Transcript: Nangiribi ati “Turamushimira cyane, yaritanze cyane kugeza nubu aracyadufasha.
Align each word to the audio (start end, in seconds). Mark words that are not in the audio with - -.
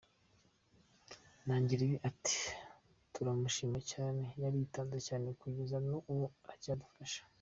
Nangiribi 1.45 1.95
ati 2.09 2.37
“Turamushimira 3.13 3.81
cyane, 3.93 4.23
yaritanze 4.41 4.97
cyane 5.07 5.27
kugeza 5.41 5.75
nubu 5.87 6.17
aracyadufasha. 6.45 7.21